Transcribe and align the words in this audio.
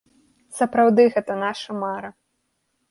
Сапраўды 0.59 1.05
гэта 1.19 1.39
наша 1.45 1.79
мара! 1.87 2.13